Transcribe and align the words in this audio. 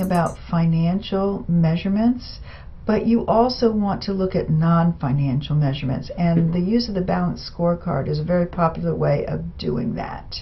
about 0.00 0.38
financial 0.50 1.44
measurements, 1.48 2.38
but 2.86 3.06
you 3.06 3.26
also 3.26 3.72
want 3.72 4.02
to 4.02 4.12
look 4.12 4.34
at 4.34 4.48
non-financial 4.48 5.56
measurements. 5.56 6.10
And 6.16 6.52
the 6.52 6.60
use 6.60 6.88
of 6.88 6.94
the 6.94 7.00
balanced 7.00 7.50
scorecard 7.52 8.08
is 8.08 8.18
a 8.18 8.24
very 8.24 8.46
popular 8.46 8.94
way 8.94 9.26
of 9.26 9.58
doing 9.58 9.94
that. 9.96 10.36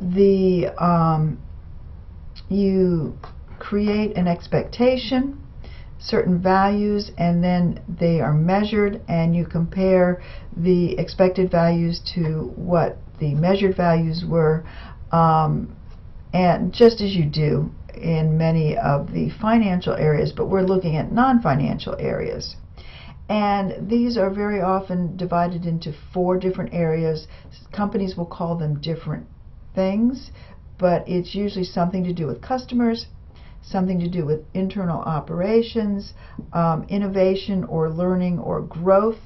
The 0.00 0.68
um, 0.78 1.38
you 2.48 3.18
create 3.58 4.16
an 4.16 4.28
expectation, 4.28 5.42
certain 5.98 6.40
values, 6.40 7.10
and 7.16 7.42
then 7.42 7.80
they 7.88 8.20
are 8.20 8.34
measured, 8.34 9.00
and 9.08 9.34
you 9.34 9.46
compare 9.46 10.22
the 10.56 10.98
expected 10.98 11.50
values 11.50 12.00
to 12.14 12.52
what 12.56 12.98
the 13.20 13.34
measured 13.34 13.76
values 13.76 14.24
were, 14.28 14.64
um, 15.12 15.74
and 16.32 16.72
just 16.72 17.00
as 17.00 17.14
you 17.14 17.24
do 17.24 17.70
in 17.94 18.38
many 18.38 18.76
of 18.76 19.12
the 19.12 19.30
financial 19.40 19.94
areas, 19.94 20.32
but 20.32 20.48
we're 20.48 20.62
looking 20.62 20.96
at 20.96 21.12
non-financial 21.12 21.96
areas. 21.98 22.56
And 23.28 23.90
these 23.90 24.16
are 24.16 24.30
very 24.30 24.60
often 24.60 25.16
divided 25.16 25.66
into 25.66 25.92
four 26.12 26.38
different 26.38 26.72
areas. 26.72 27.26
Companies 27.72 28.16
will 28.16 28.26
call 28.26 28.56
them 28.56 28.80
different 28.80 29.26
things, 29.74 30.30
but 30.78 31.06
it's 31.06 31.34
usually 31.34 31.64
something 31.64 32.04
to 32.04 32.14
do 32.14 32.26
with 32.26 32.40
customers, 32.40 33.06
something 33.62 33.98
to 34.00 34.08
do 34.08 34.24
with 34.24 34.40
internal 34.54 35.00
operations, 35.00 36.14
um, 36.52 36.86
innovation 36.88 37.64
or 37.64 37.90
learning 37.90 38.38
or 38.38 38.62
growth, 38.62 39.20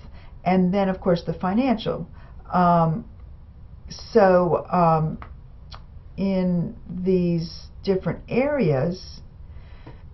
and 0.45 0.75
then, 0.75 0.89
of 0.89 1.01
course, 1.01 1.23
the 1.25 1.35
financial. 1.35 2.09
Um, 2.53 3.05
so, 3.89 4.67
um, 4.73 5.19
in 6.17 6.77
these 6.89 7.69
different 7.83 8.21
areas, 8.29 9.21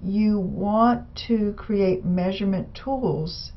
you 0.02 0.38
want 0.38 1.04
to 1.28 1.52
create 1.54 2.04
measurement 2.04 2.74
tools 2.74 3.52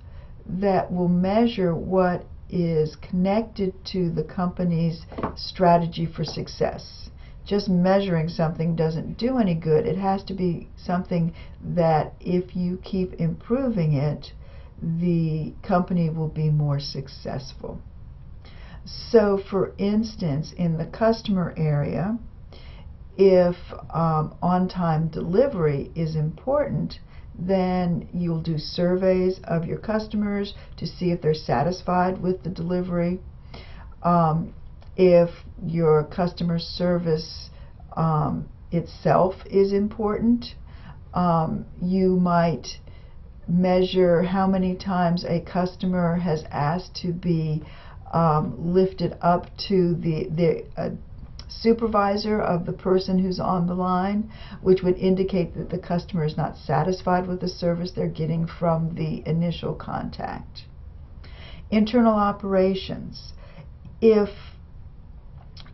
that 0.46 0.92
will 0.92 1.08
measure 1.08 1.76
what 1.76 2.26
is 2.50 2.98
connected 2.98 3.74
to 3.86 4.10
the 4.10 4.24
company's 4.24 5.06
strategy 5.36 6.06
for 6.06 6.24
success. 6.24 7.10
Just 7.46 7.70
measuring 7.70 8.28
something 8.28 8.76
doesn't 8.76 9.18
do 9.18 9.38
any 9.38 9.56
good. 9.56 9.86
It 9.86 9.98
has 9.98 10.24
to 10.26 10.34
be 10.34 10.68
something 10.76 11.34
that 11.64 12.14
if 12.20 12.56
you 12.56 12.78
keep 12.84 13.14
improving 13.14 13.94
it, 13.94 14.34
the 14.82 15.54
company 15.62 16.10
will 16.10 16.28
be 16.28 16.50
more 16.50 16.80
successful. 16.80 17.80
So, 18.86 19.38
for 19.38 19.74
instance, 19.78 20.54
in 20.54 20.78
the 20.78 20.86
customer 20.86 21.54
area, 21.56 22.18
if 23.24 23.56
um, 23.94 24.34
on-time 24.42 25.08
delivery 25.10 25.92
is 25.94 26.16
important, 26.16 27.00
then 27.38 28.10
you'll 28.12 28.42
do 28.42 28.58
surveys 28.58 29.40
of 29.44 29.64
your 29.64 29.78
customers 29.78 30.56
to 30.78 30.88
see 30.88 31.12
if 31.12 31.22
they're 31.22 31.36
satisfied 31.36 32.20
with 32.20 32.42
the 32.42 32.50
delivery. 32.50 33.20
Um, 34.02 34.56
if 34.98 35.30
your 35.64 36.04
customer 36.06 36.58
service 36.58 37.52
um, 37.96 38.50
itself 38.72 39.36
is 39.46 39.72
important, 39.72 40.56
um, 41.14 41.66
you 41.80 42.16
might 42.16 42.80
measure 43.48 44.24
how 44.24 44.48
many 44.48 44.76
times 44.76 45.24
a 45.26 45.42
customer 45.42 46.16
has 46.16 46.44
asked 46.50 46.96
to 47.04 47.14
be 47.14 47.62
um, 48.12 48.74
lifted 48.74 49.16
up 49.22 49.46
to 49.70 49.94
the, 49.94 50.28
the 50.36 50.66
uh, 50.76 50.90
supervisor 51.60 52.40
of 52.40 52.66
the 52.66 52.74
person 52.74 53.20
who's 53.20 53.40
on 53.40 53.68
the 53.68 53.74
line, 53.74 54.32
which 54.62 54.82
would 54.82 54.98
indicate 54.98 55.54
that 55.56 55.70
the 55.70 55.78
customer 55.78 56.24
is 56.24 56.38
not 56.38 56.58
satisfied 56.58 57.28
with 57.28 57.42
the 57.42 57.48
service 57.48 57.92
they're 57.92 58.08
getting 58.08 58.48
from 58.48 58.96
the 58.96 59.22
initial 59.28 59.74
contact. 59.74 60.64
Internal 61.70 62.16
operations. 62.16 63.34
If 64.02 64.30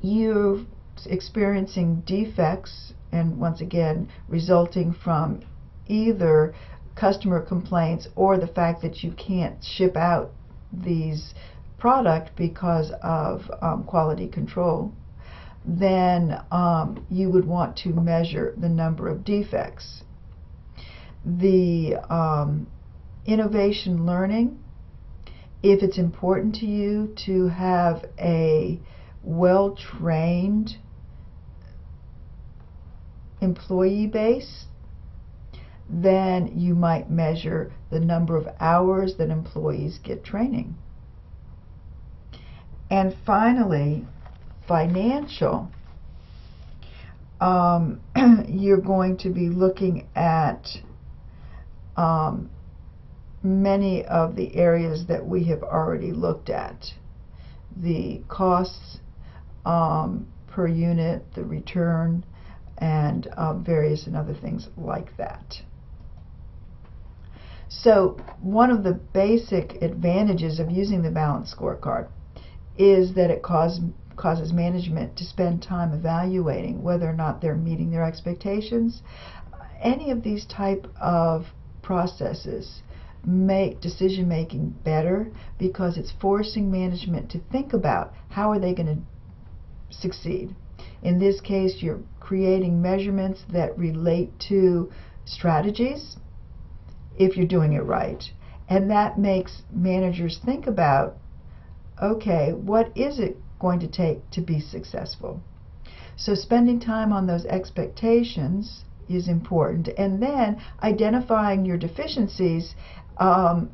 you're 0.01 0.65
experiencing 1.05 2.01
defects, 2.05 2.93
and 3.11 3.39
once 3.39 3.61
again, 3.61 4.09
resulting 4.27 4.93
from 4.93 5.41
either 5.87 6.53
customer 6.95 7.41
complaints 7.41 8.07
or 8.15 8.37
the 8.37 8.47
fact 8.47 8.81
that 8.81 9.03
you 9.03 9.11
can't 9.11 9.63
ship 9.63 9.95
out 9.95 10.31
these 10.73 11.33
product 11.77 12.35
because 12.35 12.91
of 13.03 13.49
um, 13.61 13.83
quality 13.83 14.27
control, 14.27 14.91
then 15.67 16.39
um, 16.49 17.05
you 17.09 17.29
would 17.29 17.45
want 17.45 17.75
to 17.75 17.89
measure 17.89 18.55
the 18.57 18.69
number 18.69 19.09
of 19.09 19.25
defects. 19.25 20.03
The 21.25 21.97
um, 22.09 22.67
innovation 23.25 24.05
learning, 24.05 24.63
if 25.61 25.83
it's 25.83 25.97
important 25.97 26.55
to 26.55 26.65
you 26.65 27.13
to 27.25 27.49
have 27.49 28.05
a 28.17 28.79
well-trained 29.23 30.77
employee 33.41 34.07
base, 34.07 34.65
then 35.89 36.57
you 36.57 36.75
might 36.75 37.09
measure 37.09 37.73
the 37.91 37.99
number 37.99 38.37
of 38.37 38.47
hours 38.59 39.15
that 39.17 39.29
employees 39.29 39.99
get 40.01 40.23
training. 40.23 40.75
And 42.89 43.13
finally, 43.25 44.05
financial, 44.67 45.71
um, 47.39 48.01
you're 48.47 48.81
going 48.81 49.17
to 49.17 49.29
be 49.29 49.49
looking 49.49 50.07
at 50.15 50.67
um, 51.95 52.49
many 53.43 54.05
of 54.05 54.35
the 54.35 54.55
areas 54.55 55.05
that 55.07 55.25
we 55.25 55.45
have 55.45 55.63
already 55.63 56.11
looked 56.11 56.49
at. 56.49 56.93
The 57.75 58.21
costs 58.27 58.99
um, 59.65 60.27
per 60.47 60.67
unit, 60.67 61.23
the 61.35 61.43
return, 61.43 62.25
and 62.77 63.27
uh, 63.27 63.53
various 63.53 64.07
and 64.07 64.15
other 64.15 64.33
things 64.33 64.67
like 64.77 65.15
that. 65.17 65.61
So 67.69 68.17
one 68.41 68.71
of 68.71 68.83
the 68.83 68.93
basic 68.93 69.81
advantages 69.81 70.59
of 70.59 70.71
using 70.71 71.01
the 71.01 71.11
balance 71.11 71.53
scorecard 71.53 72.07
is 72.77 73.15
that 73.15 73.29
it 73.29 73.43
causes 73.43 73.81
causes 74.17 74.51
management 74.51 75.15
to 75.15 75.23
spend 75.23 75.61
time 75.61 75.93
evaluating 75.93 76.83
whether 76.83 77.07
or 77.07 77.13
not 77.13 77.39
they're 77.39 77.55
meeting 77.55 77.91
their 77.91 78.03
expectations. 78.03 79.01
Any 79.81 80.11
of 80.11 80.23
these 80.23 80.45
type 80.45 80.87
of 80.99 81.45
processes 81.81 82.81
make 83.23 83.79
decision 83.79 84.27
making 84.27 84.69
better 84.83 85.31
because 85.59 85.97
it's 85.97 86.13
forcing 86.19 86.71
management 86.71 87.29
to 87.31 87.39
think 87.51 87.73
about 87.73 88.13
how 88.29 88.51
are 88.51 88.59
they 88.59 88.73
going 88.73 88.87
to 88.87 89.95
succeed. 89.95 90.55
In 91.01 91.19
this 91.19 91.39
case, 91.39 91.77
you're 91.81 92.01
creating 92.19 92.81
measurements 92.81 93.43
that 93.51 93.77
relate 93.77 94.31
to 94.49 94.91
strategies 95.25 96.17
if 97.17 97.37
you're 97.37 97.47
doing 97.47 97.73
it 97.73 97.83
right. 97.83 98.23
And 98.69 98.89
that 98.91 99.17
makes 99.17 99.61
managers 99.71 100.39
think 100.43 100.67
about 100.67 101.17
okay, 102.01 102.53
what 102.53 102.95
is 102.95 103.17
it 103.19 103.37
going 103.59 103.79
to 103.79 103.87
take 103.87 104.29
to 104.31 104.41
be 104.41 104.59
successful. 104.59 105.41
So 106.15 106.33
spending 106.33 106.79
time 106.79 107.13
on 107.13 107.27
those 107.27 107.45
expectations 107.45 108.83
is 109.07 109.27
important. 109.27 109.87
And 109.97 110.21
then 110.21 110.61
identifying 110.81 111.65
your 111.65 111.77
deficiencies 111.77 112.75
um, 113.17 113.71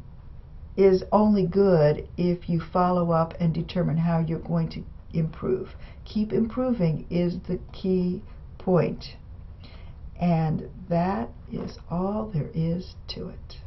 is 0.75 1.03
only 1.11 1.45
good 1.45 2.07
if 2.17 2.49
you 2.49 2.59
follow 2.59 3.11
up 3.11 3.33
and 3.39 3.53
determine 3.53 3.97
how 3.97 4.19
you're 4.19 4.39
going 4.39 4.69
to 4.69 4.83
improve. 5.13 5.69
Keep 6.05 6.33
improving 6.33 7.05
is 7.09 7.39
the 7.47 7.59
key 7.71 8.21
point. 8.57 9.15
And 10.19 10.69
that 10.89 11.29
is 11.51 11.77
all 11.89 12.29
there 12.33 12.49
is 12.53 12.95
to 13.09 13.29
it. 13.29 13.62